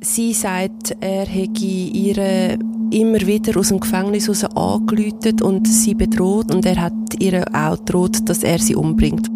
[0.00, 2.56] Sie sagt, er hätte ihre
[2.90, 7.76] immer wieder aus dem Gefängnis raus angeläutet und sie bedroht und er hat ihr auch
[7.78, 9.28] gedroht, dass er sie umbringt.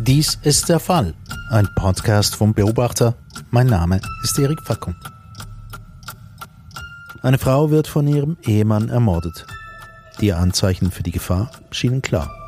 [0.00, 1.14] Dies ist der Fall.
[1.50, 3.14] Ein Podcast vom Beobachter.
[3.50, 4.94] Mein Name ist Erik Fackung.
[7.20, 9.46] Eine Frau wird von ihrem Ehemann ermordet.
[10.20, 12.41] Die Anzeichen für die Gefahr schienen klar.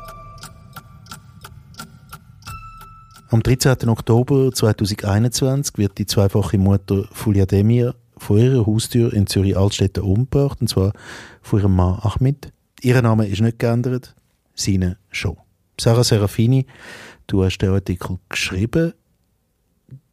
[3.35, 3.89] Am 13.
[3.89, 10.69] Oktober 2021 wird die zweifache Mutter Fulia Demir vor ihrer Haustür in Zürich-Altstetten umgebracht, und
[10.69, 10.93] zwar
[11.41, 12.53] von ihrem Mann Ahmed.
[12.79, 14.15] Ihr Name ist nicht geändert,
[14.53, 15.35] seine schon.
[15.77, 16.65] Sarah Serafini,
[17.27, 18.93] du hast den Artikel geschrieben.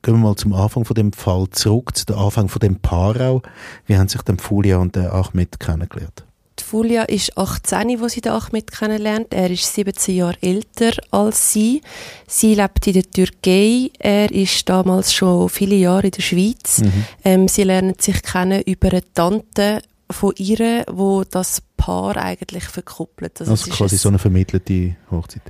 [0.02, 3.14] Gehen wir mal zum Anfang von dem Fall zurück, zu dem Anfang von dem Paar
[3.20, 3.42] auch.
[3.86, 6.24] Wie haben sich denn Fulia und der Ahmed kennengelernt?
[6.59, 9.29] Die Fulia ist 18, wo sie den Ahmed kennenlernt.
[9.30, 11.83] Er ist 17 Jahre älter als sie.
[12.27, 13.91] Sie lebt in der Türkei.
[13.98, 16.80] Er ist damals schon viele Jahre in der Schweiz.
[16.80, 17.05] Mhm.
[17.25, 23.41] Ähm, sie lernen sich kennen über eine Tante von ihr, wo das Paar eigentlich verkuppelt.
[23.41, 25.42] Also, also quasi so eine vermittelte Hochzeit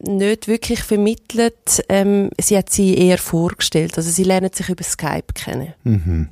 [0.00, 1.84] nicht wirklich vermittelt.
[1.88, 3.96] Ähm, sie hat sie eher vorgestellt.
[3.96, 5.74] Also sie lernen sich über Skype kennen.
[5.84, 6.28] Mhm.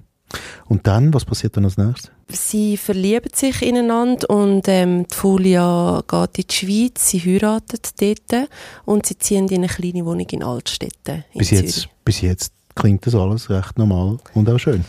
[0.69, 2.11] Und dann, was passiert dann als nächstes?
[2.29, 8.49] Sie verlieben sich ineinander und ähm, die Fulia geht in die Schweiz, sie heiratet dort
[8.85, 13.07] und sie ziehen in eine kleine Wohnung in Altstetten in bis jetzt, Bis jetzt klingt
[13.07, 14.85] das alles recht normal und auch schön.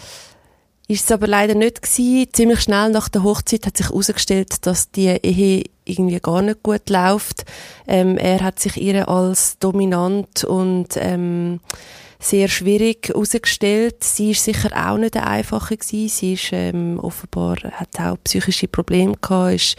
[0.90, 2.28] Ist es aber leider nicht gewesen.
[2.32, 6.90] Ziemlich schnell nach der Hochzeit hat sich herausgestellt, dass die Ehe irgendwie gar nicht gut
[6.90, 7.44] läuft.
[7.88, 11.60] Ähm, er hat sich ihr als dominant und ähm,
[12.20, 14.04] sehr schwierig herausgestellt.
[14.04, 16.10] Sie ist sicher auch nicht eine einfache gewesen.
[16.10, 19.76] Sie ist ähm, offenbar hat auch psychische Probleme gehabt, ist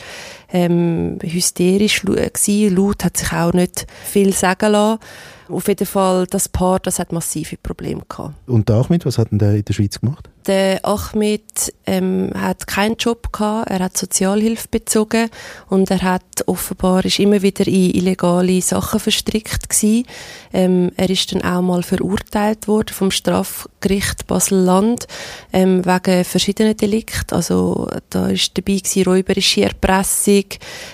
[0.53, 2.77] ähm, hysterisch gewesen.
[2.77, 5.01] Laut hat sich auch nicht viel sagen lassen.
[5.49, 8.35] Auf jeden Fall, das Paar, das hat massive Probleme gehabt.
[8.47, 10.29] Und der Ahmed, was hat denn der in der Schweiz gemacht?
[10.47, 15.29] Der Ahmed ähm, hat keinen Job gehabt, er hat Sozialhilfe bezogen
[15.69, 20.07] und er hat offenbar ist immer wieder in illegale Sachen verstrickt gewesen.
[20.55, 25.07] Ähm, er ist dann auch mal verurteilt worden vom Strafgericht Basel-Land
[25.53, 27.35] ähm, wegen verschiedenen Delikten.
[27.35, 30.38] Also da ist dabei gewesen, räuberische Erpressung,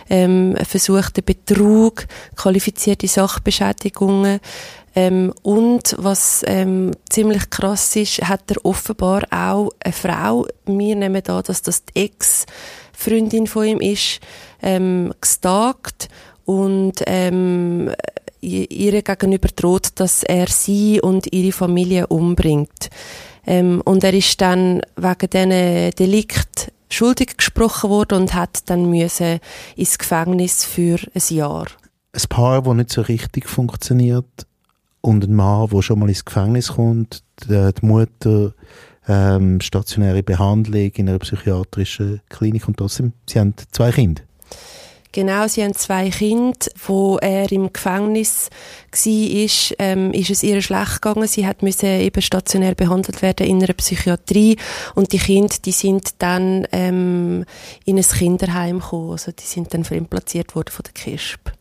[0.08, 2.06] ähm, versuchter Betrug,
[2.36, 4.40] qualifizierte Sachbeschädigungen.
[4.96, 11.22] Ähm, und was ähm, ziemlich krass ist, hat er offenbar auch eine Frau, wir nehmen
[11.24, 14.20] da, dass das die Ex-Freundin von ihm ist,
[14.62, 16.08] ähm, gestalkt
[16.44, 17.90] und ähm,
[18.40, 22.90] ihr gegenüber droht, dass er sie und ihre Familie umbringt.
[23.46, 29.40] Ähm, und er ist dann wegen diesen Delikt schuldig gesprochen worden und hat dann müssen
[29.76, 31.66] ins Gefängnis für ein Jahr.
[32.12, 34.46] Ein Paar, das nicht so richtig funktioniert
[35.00, 38.54] und ein Mann, der schon mal ins Gefängnis kommt, die, Mutter
[39.08, 44.22] ähm, stationäre Behandlung in einer psychiatrischen Klinik und trotzdem, sie haben zwei Kinder.
[45.14, 46.58] Genau, sie haben zwei Kinder,
[46.88, 48.50] wo er im Gefängnis
[48.90, 51.28] war, ähm, ist es ihr schlecht gegangen.
[51.28, 54.56] Sie hat müssen eben stationär behandelt werden in einer Psychiatrie
[54.96, 57.44] und die Kinder, die sind dann ähm,
[57.84, 59.12] in ein Kinderheim gekommen.
[59.12, 61.52] Also die sind dann fremdplatziert worden von der KISP.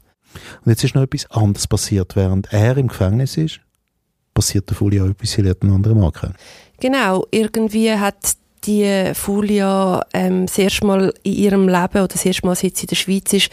[0.66, 3.60] Und jetzt ist noch etwas anderes passiert, während er im Gefängnis ist
[4.34, 6.36] passiert der Folie auch etwas, sie lernt einen anderen Mann kennen.
[6.80, 8.16] Genau, irgendwie hat
[8.66, 12.84] die Fulia ähm, das erste Mal in ihrem Leben oder das erste Mal, seit sie
[12.84, 13.50] in der Schweiz ist,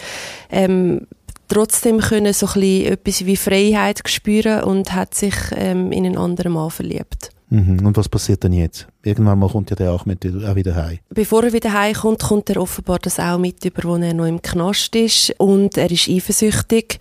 [0.49, 1.07] ähm,
[1.47, 6.17] trotzdem können so ein bisschen etwas wie Freiheit spüren und hat sich ähm, in einen
[6.17, 7.31] anderen Mann verliebt.
[7.49, 7.85] Mhm.
[7.85, 8.87] Und was passiert dann jetzt?
[9.03, 10.99] Irgendwann mal kommt ja der auch, mit, auch wieder heim.
[11.09, 14.41] Bevor er wieder heimkommt, kommt er offenbar das auch mit über, wo er noch im
[14.41, 16.99] Knast ist und er ist eifersüchtig.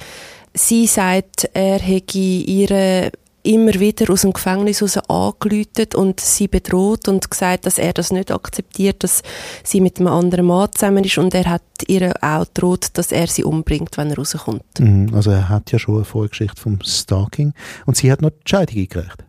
[0.53, 7.08] Sie sagt, er hätte ihre immer wieder aus dem Gefängnis raus angeläutet und sie bedroht
[7.08, 9.22] und gesagt, dass er das nicht akzeptiert, dass
[9.64, 13.26] sie mit einem anderen Mann zusammen ist und er hat ihr auch gedroht, dass er
[13.26, 14.64] sie umbringt, wenn er rauskommt.
[14.78, 17.54] Mhm, also er hat ja schon eine Vorgeschichte vom Stalking
[17.86, 19.24] und sie hat noch die Scheidung eingereicht.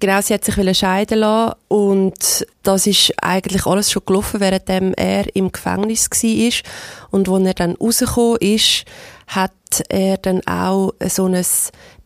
[0.00, 5.36] Genau, sie hat sich scheiden lassen und das ist eigentlich alles schon gelaufen, während er
[5.36, 7.10] im Gefängnis war.
[7.10, 8.86] Und als er dann rausgekommen ist,
[9.26, 9.52] hat
[9.90, 11.44] er dann auch so ein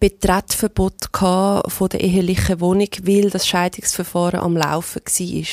[0.00, 5.44] Betretverbot von der ehelichen Wohnung, weil das Scheidungsverfahren am Laufen war.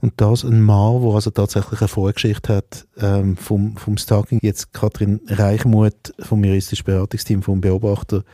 [0.00, 4.38] Und das ein Mann, der also tatsächlich eine Vorgeschichte hat ähm, vom, vom Stalking.
[4.40, 8.24] Jetzt Katrin Reichmuth vom juristischen Beratungsteam vom Beobachter.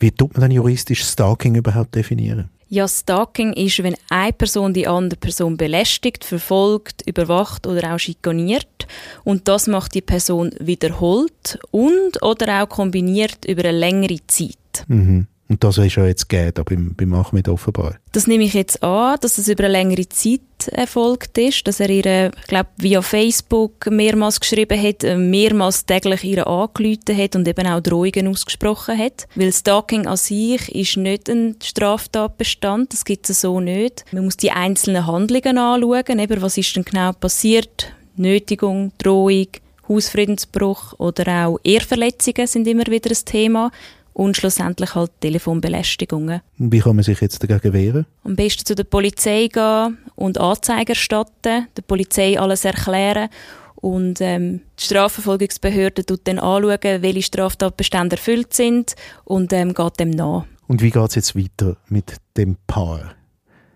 [0.00, 2.50] Wie tut man denn juristisch Stalking überhaupt definieren?
[2.68, 8.86] Ja, Stalking ist, wenn eine Person die andere Person belästigt, verfolgt, überwacht oder auch schikaniert.
[9.22, 14.84] Und das macht die Person wiederholt und oder auch kombiniert über eine längere Zeit.
[14.88, 15.26] Mhm.
[15.48, 17.96] Und das ist ja jetzt gegeben, beim, beim Ahmed offenbar.
[18.12, 20.40] Das nehme ich jetzt an, dass es über eine längere Zeit
[20.72, 26.24] erfolgt ist, dass er ihr, ich glaube, via Facebook mehrmals geschrieben hat, äh, mehrmals täglich
[26.24, 29.26] ihr angerufen hat und eben auch Drohungen ausgesprochen hat.
[29.34, 34.06] Weil Stalking an sich ist nicht ein Straftatbestand, das gibt es so nicht.
[34.12, 39.48] Man muss die einzelnen Handlungen anschauen, eben, was ist denn genau passiert, Nötigung, Drohung,
[39.88, 43.70] Hausfriedensbruch oder auch Ehrverletzungen sind immer wieder ein Thema
[44.14, 46.40] und schlussendlich halt Telefonbelästigungen.
[46.56, 48.06] Wie kann man sich jetzt dagegen wehren?
[48.22, 53.28] Am besten zu der Polizei gehen und Anzeiger erstatten, der Polizei alles erklären
[53.74, 58.94] und ähm, die Strafverfolgungsbehörde tut dann anschauen, welche Straftatbestände erfüllt sind
[59.24, 60.46] und ähm, geht dem nach.
[60.66, 63.14] Und wie geht es jetzt weiter mit dem Paar?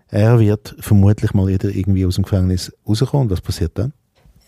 [0.07, 3.29] Er wird vermutlich mal wieder irgendwie aus dem Gefängnis rauskommen.
[3.29, 3.93] Was passiert dann?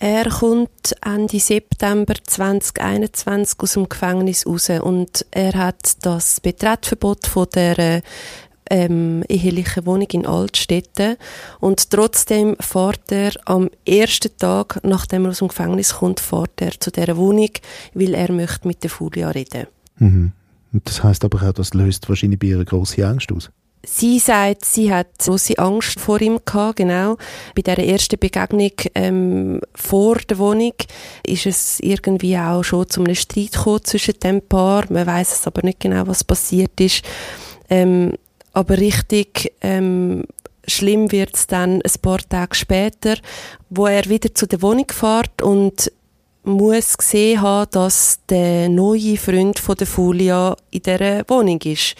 [0.03, 7.45] Er kommt Ende September 2021 aus dem Gefängnis raus und er hat das Betretverbot von
[7.53, 8.01] der
[8.71, 11.17] ähm, ehelichen Wohnung in Altstädten
[11.59, 16.71] und trotzdem fährt er am ersten Tag, nachdem er aus dem Gefängnis kommt, fährt er
[16.79, 17.51] zu dieser Wohnung,
[17.93, 19.67] weil er möchte mit der Fulia reden.
[19.99, 20.31] Mhm.
[20.83, 23.51] Das heißt aber auch, das löst wahrscheinlich bei ihr grosse Angst aus.
[23.83, 27.17] Sie sagt, sie hat große Angst vor ihm gehabt, genau.
[27.55, 30.73] Bei der ersten Begegnung ähm, vor der Wohnung
[31.25, 34.85] ist es irgendwie auch schon zu einem Streit gekommen zwischen dem Paar.
[34.89, 37.03] Man weiß es aber nicht genau, was passiert ist.
[37.69, 38.13] Ähm,
[38.53, 40.25] aber richtig ähm,
[40.67, 43.15] schlimm wird es dann ein paar Tage später,
[43.69, 45.91] wo er wieder zu der Wohnung fährt und
[46.43, 51.95] muss gesehen haben, dass der neue Freund von der Fulia in dieser Wohnung ist.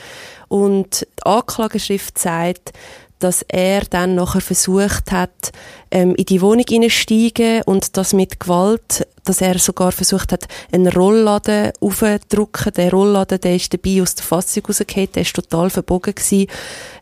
[0.52, 2.74] Und die Anklageschrift sagt,
[3.20, 5.54] dass er dann nachher versucht hat,
[5.92, 10.90] ähm, in die Wohnung hineinsteigen und das mit Gewalt, dass er sogar versucht hat, einen
[10.90, 12.74] Rollladen aufzudrücken.
[12.74, 16.48] Der Rollladen, der ist dabei aus der Fassung rausgefallen, der ist total verbogen gewesen.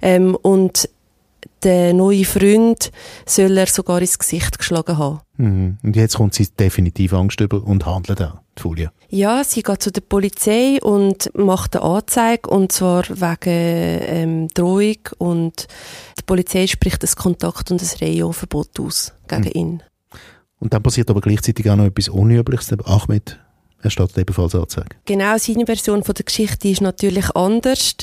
[0.03, 0.87] Ähm, und
[1.63, 2.91] der neue Freund
[3.25, 5.21] soll er sogar ins Gesicht geschlagen haben.
[5.37, 5.77] Mhm.
[5.81, 8.91] Und jetzt kommt sie definitiv Angst über und handelt auch, Julia.
[9.09, 14.97] Ja, sie geht zu der Polizei und macht eine Anzeige, und zwar wegen ähm, Drohung.
[15.17, 15.67] Und
[16.17, 19.51] die Polizei spricht das Kontakt- und das Rayon-Verbot aus gegen mhm.
[19.53, 19.83] ihn.
[20.59, 22.73] Und dann passiert aber gleichzeitig auch noch etwas Unübliches.
[22.85, 23.39] Ahmed
[23.81, 24.97] er steht ebenfalls Anzeige.
[25.05, 27.95] Genau, seine Version von der Geschichte ist natürlich anders.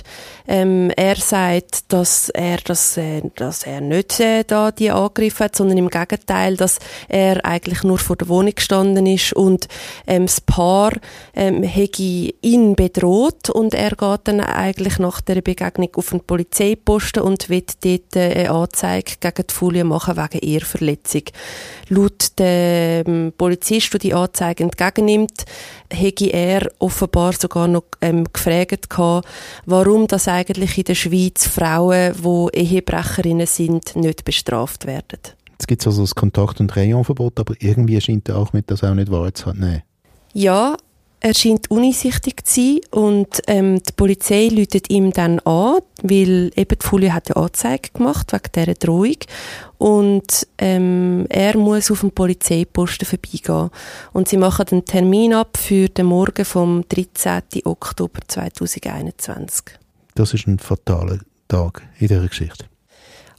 [0.48, 5.56] Ähm, er sagt, dass er, dass, äh, dass er nicht äh, da die angegriffen hat,
[5.56, 6.78] sondern im Gegenteil, dass
[7.08, 9.68] er eigentlich nur vor der Wohnung gestanden ist und
[10.06, 10.92] ähm, das Paar
[11.34, 17.22] ähm, hätte ihn bedroht und er geht dann eigentlich nach der Begegnung auf den Polizeiposten
[17.22, 21.24] und wird dort äh, eine Anzeige gegen die Folie machen wegen Ehrverletzung.
[21.88, 25.44] Laut dem Polizist, der die Anzeige entgegennimmt,
[25.92, 29.28] hätte er offenbar sogar noch ähm, gefragt gehabt,
[29.64, 35.20] warum das eigentlich in der Schweiz Frauen, die Ehebrecherinnen sind, nicht bestraft werden.
[35.52, 38.84] Jetzt gibt es also das Kontakt- und Rayonverbot, aber irgendwie scheint er auch mit das
[38.84, 39.82] auch nicht wahr zu haben.
[40.34, 40.76] Ja,
[41.20, 46.78] er scheint uneinsichtig zu sein und ähm, die Polizei läutet ihm dann an, weil eben
[46.78, 49.16] die Folie hat eine Anzeige gemacht wegen dieser Drohung
[49.78, 53.70] und ähm, er muss auf dem Polizeiposten vorbeigehen.
[54.12, 57.42] Und sie machen einen Termin ab für den Morgen vom 13.
[57.64, 59.78] Oktober 2021.
[60.14, 62.66] Das ist ein fataler Tag in dieser Geschichte.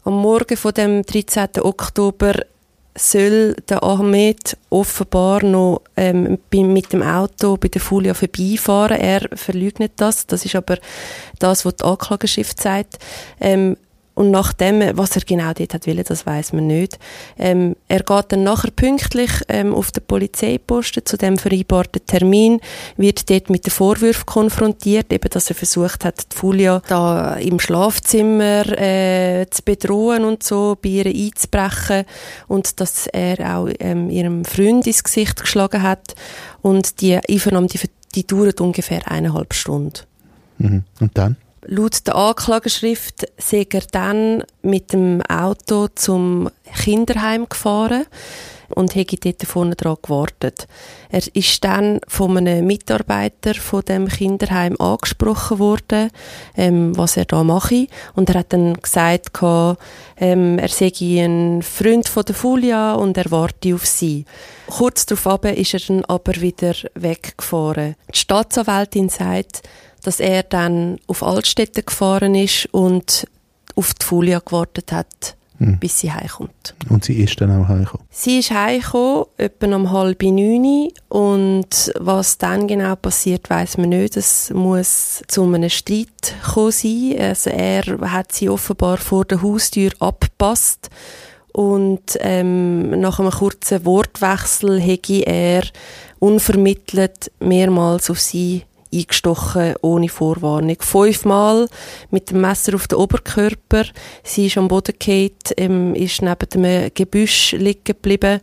[0.03, 1.61] Am Morgen von dem 13.
[1.61, 2.33] Oktober
[2.97, 8.99] soll der Ahmed offenbar noch ähm, mit dem Auto bei der Fulia vorbeifahren.
[8.99, 10.27] Er verleugnet das.
[10.27, 10.77] Das ist aber
[11.39, 12.97] das, was die Anklageschrift sagt.
[13.39, 13.77] Ähm,
[14.17, 16.97] und nach dem, was er genau dort hat wollen, das weiß man nicht.
[17.37, 22.59] Ähm, er geht dann nachher pünktlich ähm, auf den Polizeiposten zu dem vereinbarten Termin,
[22.95, 27.59] wird dort mit den Vorwürfen konfrontiert, eben, dass er versucht hat, die Fulia da im
[27.59, 32.05] Schlafzimmer äh, zu bedrohen und so, bei ihr einzubrechen
[32.47, 36.15] und dass er auch ähm, ihrem Freund ins Gesicht geschlagen hat
[36.63, 37.79] und die Einvernahme, die,
[38.15, 39.99] die dauert ungefähr eineinhalb Stunden.
[40.57, 40.85] Mhm.
[40.99, 41.37] Und dann?
[41.69, 46.49] Laut der Anklageschrift sei er dann mit dem Auto zum
[46.81, 48.05] Kinderheim gefahren
[48.69, 50.67] und hätte dort vorne dran gewartet.
[51.09, 56.11] Er ist dann von einem Mitarbeiter von dem Kinderheim angesprochen worden,
[56.55, 57.87] ähm, was er da mache.
[58.15, 59.31] Und er hat dann gesagt,
[60.17, 60.91] ähm, er sei
[61.23, 64.25] ein Freund von der Fulia und er warte auf sie.
[64.67, 67.95] Kurz darauf ist er dann aber wieder weggefahren.
[68.13, 69.61] Die Staatsanwältin sagt,
[70.03, 73.27] dass er dann auf Altstädte gefahren ist und
[73.75, 75.79] auf die Folie gewartet hat, mhm.
[75.79, 76.75] bis sie heimkommt.
[76.89, 78.05] Und sie ist dann auch heimgekommen?
[78.09, 84.17] Sie ist heimgekommen, etwa um halb neun und was dann genau passiert, weiß man nicht.
[84.17, 87.15] Es muss zu einem Streit gekommen sein.
[87.19, 90.89] Also er hat sie offenbar vor der Haustür abgepasst
[91.53, 95.63] und ähm, nach einem kurzen Wortwechsel hätte er
[96.19, 100.77] unvermittelt mehrmals auf sie eingestochen, ohne Vorwarnung.
[100.79, 101.67] Fünfmal
[102.11, 103.85] mit dem Messer auf den Oberkörper.
[104.23, 108.41] Sie ist am Boden gefallen, ähm, ist neben dem Gebüsch liegen geblieben.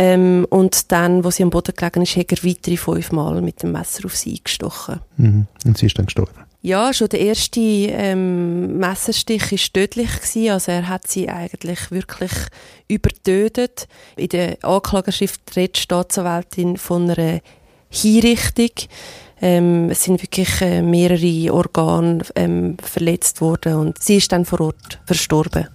[0.00, 3.72] Ähm, und dann, wo sie am Boden gelegen ist, hat er weitere fünfmal mit dem
[3.72, 5.00] Messer auf sie eingestochen.
[5.16, 5.46] Mhm.
[5.64, 6.32] Und sie ist dann gestorben?
[6.60, 10.10] Ja, schon der erste ähm, Messerstich war tödlich.
[10.20, 10.50] Gewesen.
[10.50, 12.32] Also er hat sie eigentlich wirklich
[12.88, 13.86] übertötet.
[14.16, 17.40] In der Anklageschrift redet die Staatsanwältin von einer
[17.90, 18.70] Hinrichtung.
[19.40, 24.60] Ähm, es sind wirklich äh, mehrere Organe ähm, verletzt worden und sie ist dann vor
[24.60, 25.68] Ort verstorben.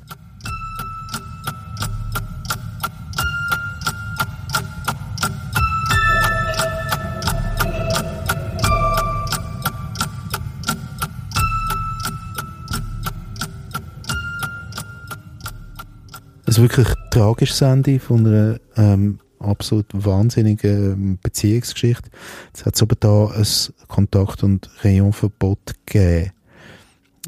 [16.45, 22.09] Es ist wirklich ein tragisches Ende von einer ähm, absolut wahnsinnige ähm, Beziehungsgeschichte.
[22.53, 23.45] Es hat aber da ein
[23.87, 26.31] Kontakt- und Rayonverbot gegeben.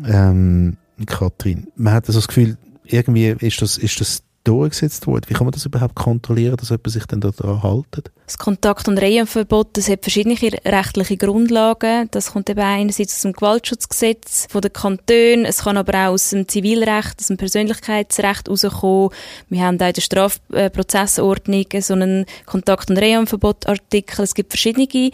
[0.05, 5.25] Ähm, Kathrin, man hat also das Gefühl, irgendwie ist das, ist das durchgesetzt worden?
[5.27, 8.11] Wie kann man das überhaupt kontrollieren, dass jemand sich dann daran hält?
[8.25, 10.35] Das Kontakt- und Reihenverbot, das hat verschiedene
[10.65, 12.07] rechtliche Grundlagen.
[12.11, 16.29] Das kommt eben einerseits aus dem Gewaltschutzgesetz von den Kantonen, es kann aber auch aus
[16.29, 19.09] dem Zivilrecht, aus dem Persönlichkeitsrecht herauskommen.
[19.49, 24.23] Wir haben auch in der Strafprozessordnung so einen Kontakt- und Reihenverbot-Artikel.
[24.23, 25.11] Es gibt verschiedene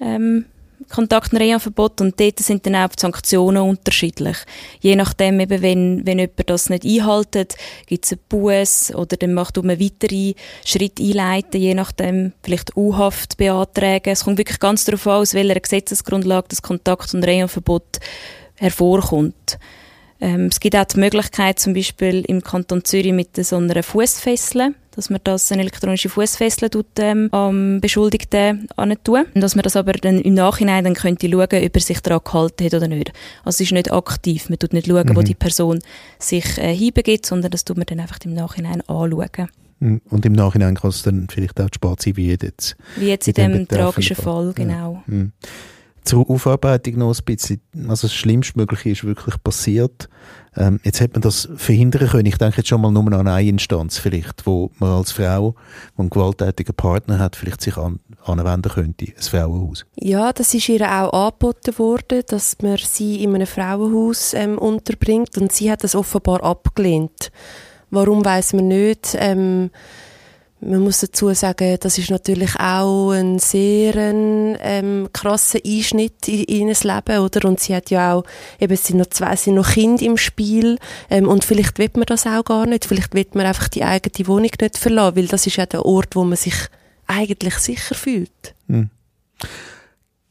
[0.00, 0.44] ähm,
[0.88, 4.36] Kontakt- und dort sind dann auch die Sanktionen unterschiedlich.
[4.80, 9.34] Je nachdem, eben, wenn, wenn jemand das nicht einhaltet, gibt es einen Buß oder dann
[9.34, 10.34] macht man weitere
[10.64, 14.10] Schritte einleiten, je nachdem, vielleicht U-Haft beantragen.
[14.10, 17.98] Es kommt wirklich ganz darauf an, aus welcher Gesetzesgrundlage das Kontakt- und Verbot
[18.56, 19.58] hervorkommt.
[20.20, 24.74] Ähm, es gibt auch die Möglichkeit, zum Beispiel im Kanton Zürich mit so einer Fußfessel,
[24.94, 28.68] dass man das eine elektronische Fußfessel ähm, am Beschuldigten
[29.04, 32.00] tun und dass man das aber dann im Nachhinein dann könnte schauen, ob er sich
[32.00, 33.12] daran gehalten hat oder nicht.
[33.44, 35.16] Also es ist nicht aktiv, man tut nicht schauen, mhm.
[35.16, 35.80] wo die Person
[36.18, 39.48] sich äh, hinbegibt, sondern das tut man dann einfach im Nachhinein anschauen.
[39.80, 40.00] Mhm.
[40.10, 42.76] Und im Nachhinein kann es dann vielleicht auch spät sein, wie jetzt.
[42.96, 45.02] Wie jetzt in, in dem tragischen Fall, genau.
[45.06, 45.14] Ja.
[45.14, 45.32] Mhm
[46.04, 50.08] zur Aufarbeitung noch ein bisschen, also das Schlimmstmögliche ist wirklich passiert.
[50.56, 52.26] Ähm, jetzt hätte man das verhindern können.
[52.26, 55.54] Ich denke jetzt schon mal nur an eine Instanz vielleicht, wo man als Frau,
[55.96, 59.86] die einen gewalttätigen Partner hat, vielleicht sich an, anwenden könnte, ein Frauenhaus.
[59.96, 65.38] Ja, das ist ihr auch angeboten worden, dass man sie in einem Frauenhaus ähm, unterbringt
[65.38, 67.30] und sie hat das offenbar abgelehnt.
[67.90, 69.16] Warum weiß man nicht.
[69.18, 69.70] Ähm,
[70.64, 76.68] man muss dazu sagen, das ist natürlich auch ein sehr ähm, krasser Einschnitt in, in
[76.68, 77.48] ihr Leben, oder?
[77.48, 78.24] Und sie hat ja auch,
[78.60, 80.78] eben, es sind noch zwei, sind noch Kinder im Spiel,
[81.10, 84.28] ähm, und vielleicht wird man das auch gar nicht, vielleicht wird man einfach die eigene
[84.28, 86.54] Wohnung nicht verlassen, weil das ist ja der Ort, wo man sich
[87.06, 88.54] eigentlich sicher fühlt.
[88.68, 88.90] Hm.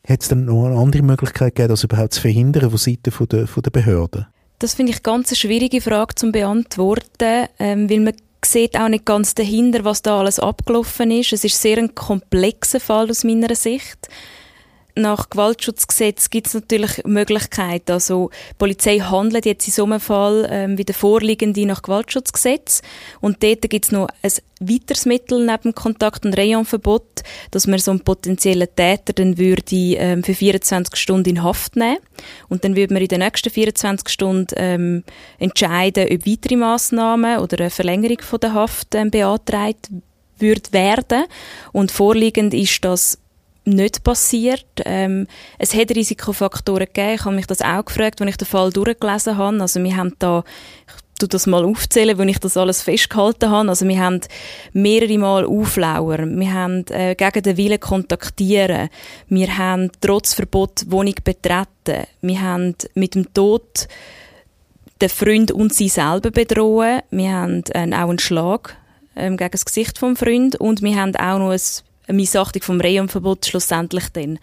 [0.08, 3.48] Hat es dann noch eine andere Möglichkeit gegeben, das überhaupt zu verhindern von Seiten der,
[3.48, 4.28] von der Behörden?
[4.60, 8.14] Das finde ich ganz eine schwierige Frage zu beantworten, ähm, weil man
[8.45, 11.33] sieht auch nicht ganz dahinter, was da alles abgelaufen ist.
[11.33, 14.10] Es ist sehr ein komplexer Fall aus meiner Sicht.
[15.01, 17.91] Nach Gewaltschutzgesetz gibt es natürlich Möglichkeiten.
[17.91, 22.81] Also die Polizei handelt jetzt in so einem Fall ähm, wie der Vorliegende nach Gewaltschutzgesetz.
[23.20, 27.91] Und dort gibt es noch ein weiteres Mittel neben Kontakt- und Rayonverbot, dass man so
[27.91, 31.98] einen potenziellen Täter dann würde ähm, für 24 Stunden in Haft nehmen
[32.48, 35.03] und dann würde man in den nächsten 24 Stunden ähm,
[35.39, 39.89] entscheiden, ob weitere Massnahmen oder eine Verlängerung von der Haft ähm, beantragt
[40.38, 41.24] würde werden.
[41.72, 43.21] Und vorliegend ist das
[43.63, 44.65] nicht passiert.
[44.86, 45.27] Ähm,
[45.60, 47.15] es hat Risikofaktoren gegeben.
[47.15, 49.62] Ich habe mich das auch gefragt, als ich den Fall durchgelesen habe.
[49.62, 50.44] Also wir haben da,
[50.88, 53.70] ich tu das mal aufzählen, wenn ich das alles festgehalten habe.
[53.70, 54.22] Also wir haben
[54.74, 56.20] mehrere Mal Auflauer.
[56.20, 58.89] Wir haben äh, gegen den Willen kontaktieren.
[59.27, 62.08] Wir haben trotz Verbot Wohnung betreten.
[62.22, 63.88] Wir haben mit dem Tod
[65.01, 67.01] den Freund und sie selber bedrohen.
[67.12, 68.77] Wir haben äh, auch einen Schlag
[69.15, 71.60] ähm, gegen das Gesicht vom Freund und wir haben auch noch ein
[72.12, 74.39] eine Missachtung vom Rehumverbot schlussendlich dann.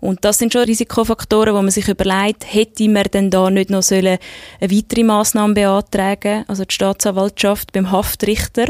[0.00, 3.82] Und das sind schon Risikofaktoren, wo man sich überlegt, hätte man denn da nicht noch
[3.82, 4.18] sollen
[4.60, 8.66] eine weitere Massnahme beantragen, also die Staatsanwaltschaft beim Haftrichter.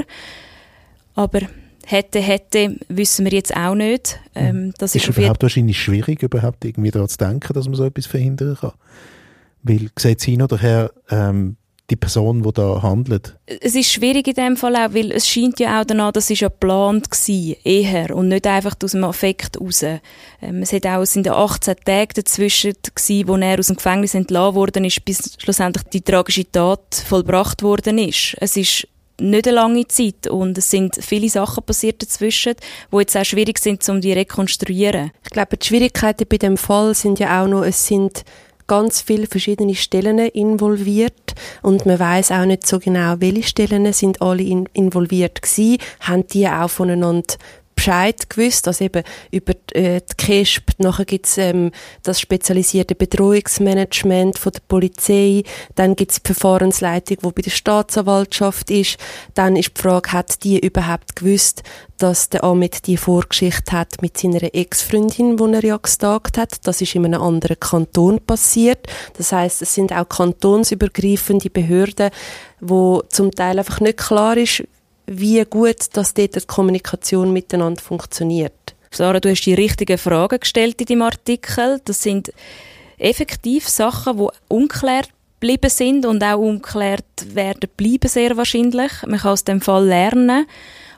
[1.15, 1.41] Aber
[1.85, 4.21] hätte, hätte, wissen wir jetzt auch nicht.
[4.35, 7.85] Ähm, das ist, ist überhaupt wahrscheinlich schwierig, überhaupt irgendwie daran zu denken, dass man so
[7.85, 8.73] etwas verhindern kann.
[9.63, 11.57] Weil, sieht Sie noch daher, ähm,
[11.91, 13.37] die Person, die da handelt?
[13.47, 16.41] Es ist schwierig in dem Fall auch, weil es scheint ja auch danach, das ist
[16.41, 19.83] ja geplant gewesen, eher, und nicht einfach aus dem Affekt raus.
[19.83, 23.77] Ähm, es, hat auch, es sind ja 18 Tage dazwischen gewesen, wo er aus dem
[23.77, 28.37] Gefängnis entlassen worden ist, bis schlussendlich die tragische Tat vollbracht worden ist.
[28.41, 28.89] Es ist
[29.19, 32.55] nicht eine lange Zeit und es sind viele Sachen passiert dazwischen,
[32.91, 35.11] wo jetzt auch schwierig sind, um die rekonstruieren.
[35.25, 38.25] Ich glaube, die Schwierigkeiten bei dem Fall sind ja auch noch, es sind
[38.67, 41.35] ganz viele verschiedene Stellen involviert.
[41.63, 46.27] Und man weiß auch nicht so genau, welche Stellen sind alle in, involviert gewesen, haben
[46.27, 47.35] die auch voneinander
[47.87, 51.71] Bescheid gewusst, also eben über äh, die KESP, nachher gibt's ähm,
[52.03, 55.45] das spezialisierte Bedrohungsmanagement von der Polizei,
[55.77, 58.99] dann gibt's die Verfahrensleitung, wo bei der Staatsanwaltschaft ist,
[59.35, 61.63] dann ist die Frage, hat die überhaupt gewusst,
[61.99, 66.67] dass der Ahmed die Vorgeschichte hat mit seiner Ex-Freundin, wo er ja gestalkt hat.
[66.67, 68.87] Das ist in einem anderen Kanton passiert.
[69.17, 72.11] Das heißt, es sind auch kantonsübergreifende Behörden,
[72.61, 74.65] wo zum Teil einfach nicht klar ist,
[75.07, 78.75] wie gut dass dort die Kommunikation miteinander funktioniert.
[78.91, 81.81] Sarah, du hast die richtigen Fragen gestellt in deinem Artikel.
[81.85, 82.33] Das sind
[82.99, 88.91] effektiv Sachen, die unklärt geblieben sind und auch unklärt werden bleiben sehr wahrscheinlich.
[89.07, 90.47] Man kann aus dem Fall lernen,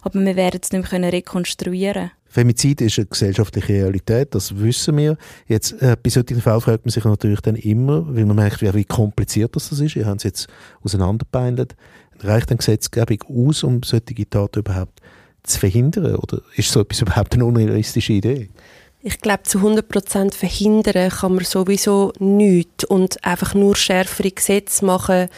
[0.02, 5.16] aber wir werden es nicht mehr rekonstruieren Femizid ist eine gesellschaftliche Realität, das wissen wir.
[5.46, 8.72] Jetzt, äh, bei solchen Fällen fragt man sich natürlich dann immer, weil man merkt, wie,
[8.74, 9.96] wie kompliziert das ist.
[9.96, 10.48] Ihr habt es jetzt
[10.82, 11.74] auseinanderbeindelt
[12.20, 15.00] reicht eine Gesetzgebung aus, um solche Taten überhaupt
[15.42, 16.16] zu verhindern?
[16.16, 18.48] Oder ist so etwas überhaupt eine unrealistische Idee?
[19.00, 25.28] Ich glaube, zu 100% verhindern kann man sowieso nichts und einfach nur schärfere Gesetze machen,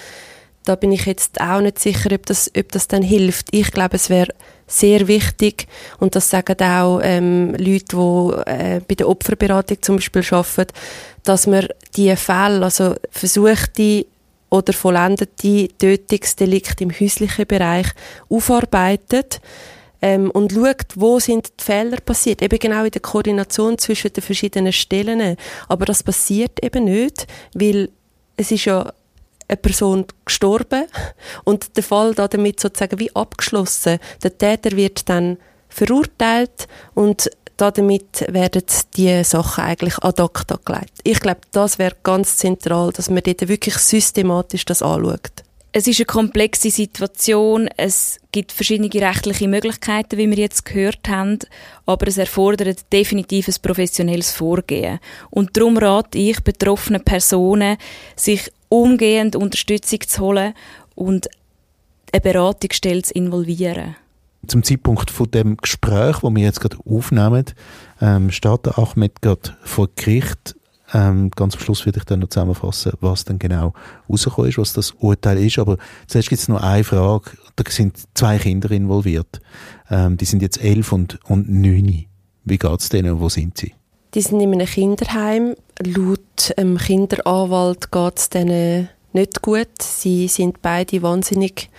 [0.64, 3.48] da bin ich jetzt auch nicht sicher, ob das, ob das dann hilft.
[3.50, 4.34] Ich glaube, es wäre
[4.66, 5.66] sehr wichtig
[5.98, 10.72] und das sagen auch ähm, Leute, die äh, bei der Opferberatung zum Beispiel arbeiten,
[11.24, 14.06] dass man die Fälle, also versuchte
[14.50, 17.86] oder vollendete Tötungsdelikte im häuslichen Bereich
[18.28, 19.40] aufarbeitet
[20.02, 22.42] ähm, und schaut, wo sind die Fehler passiert.
[22.42, 25.36] Eben genau in der Koordination zwischen den verschiedenen Stellen.
[25.68, 27.90] Aber das passiert eben nicht, weil
[28.36, 28.92] es ist ja
[29.48, 30.86] eine Person gestorben
[31.44, 33.98] und der Fall da damit sozusagen wie abgeschlossen.
[34.22, 35.38] Der Täter wird dann
[35.68, 38.64] verurteilt und damit werden
[38.96, 41.00] die Sachen eigentlich ad acta gelegt.
[41.04, 45.44] Ich glaube, das wäre ganz zentral, dass man dort wirklich systematisch das anschaut.
[45.72, 47.68] Es ist eine komplexe Situation.
[47.76, 51.38] Es gibt verschiedene rechtliche Möglichkeiten, wie wir jetzt gehört haben.
[51.86, 54.98] Aber es erfordert definitiv ein professionelles Vorgehen.
[55.30, 57.76] Und darum rate ich betroffenen Personen,
[58.16, 60.54] sich umgehend Unterstützung zu holen
[60.96, 61.28] und
[62.12, 63.94] eine Beratungsstelle zu involvieren
[64.46, 67.44] zum Zeitpunkt von dem Gespräch, wo wir jetzt gerade aufnehmen,
[68.00, 70.56] ähm, steht der Ahmed gerade vor Gericht.
[70.92, 73.74] Ähm, ganz am Schluss werde ich dann noch zusammenfassen, was dann genau
[74.08, 75.58] rausgekommen ist, was das Urteil ist.
[75.58, 75.76] Aber
[76.06, 77.30] zuerst gibt es noch eine Frage.
[77.56, 79.40] Da sind zwei Kinder involviert.
[79.88, 82.06] Ähm, die sind jetzt elf und, und neun.
[82.44, 83.74] Wie geht es denen und wo sind sie?
[84.14, 85.54] Die sind in einem Kinderheim.
[85.78, 89.80] Laut ähm, Kinderanwalt geht es denen nicht gut.
[89.80, 91.70] Sie sind beide wahnsinnig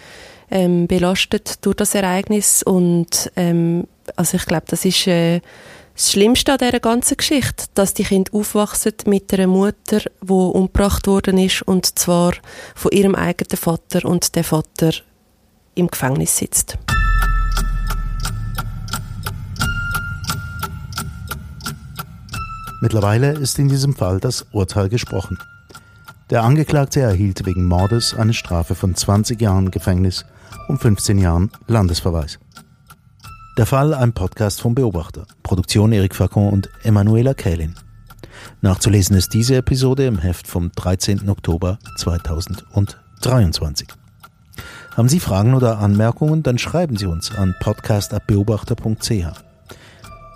[0.51, 5.41] ähm, belastet durch das Ereignis und ähm, also ich glaube, das ist äh,
[5.95, 11.07] das Schlimmste an dieser ganzen Geschichte, dass die Kinder aufwachsen mit einer Mutter, die umgebracht
[11.07, 12.33] worden ist und zwar
[12.75, 14.91] von ihrem eigenen Vater und der Vater
[15.75, 16.77] im Gefängnis sitzt.
[22.81, 25.37] Mittlerweile ist in diesem Fall das Urteil gesprochen.
[26.31, 30.25] Der Angeklagte erhielt wegen Mordes eine Strafe von 20 Jahren Gefängnis
[30.67, 32.39] und 15 Jahren Landesverweis.
[33.57, 35.25] Der Fall ein Podcast vom Beobachter.
[35.43, 37.75] Produktion Erik Facon und Emanuela Kählin.
[38.61, 41.29] Nachzulesen ist diese Episode im Heft vom 13.
[41.29, 43.87] Oktober 2023.
[44.95, 49.41] Haben Sie Fragen oder Anmerkungen, dann schreiben Sie uns an podcast.beobachter.ch.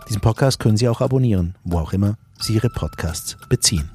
[0.07, 3.94] Diesen Podcast können Sie auch abonnieren, wo auch immer Sie Ihre Podcasts beziehen.